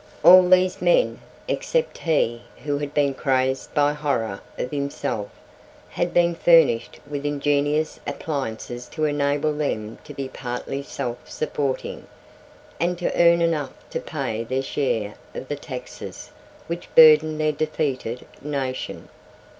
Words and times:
All 0.23 0.41
these 0.49 0.81
men, 0.81 1.19
except 1.47 1.99
he 1.99 2.41
who 2.65 2.79
had 2.79 2.91
been 2.91 3.13
crazed 3.13 3.71
by 3.75 3.93
horror 3.93 4.41
of 4.57 4.71
himself, 4.71 5.29
had 5.89 6.11
been 6.11 6.33
furnished 6.33 6.99
with 7.07 7.23
ingenious 7.23 7.99
appliances 8.07 8.87
to 8.87 9.05
enable 9.05 9.53
them 9.53 9.99
to 10.05 10.15
be 10.15 10.27
partly 10.27 10.81
self 10.81 11.29
supporting, 11.29 12.07
and 12.79 12.97
to 12.97 13.13
earn 13.15 13.43
enough 13.43 13.73
to 13.91 13.99
pay 13.99 14.43
their 14.43 14.63
share 14.63 15.13
of 15.35 15.49
the 15.49 15.55
taxes 15.55 16.31
which 16.65 16.89
burdened 16.95 17.39
their 17.39 17.51
defeated 17.51 18.25
nation. 18.41 19.07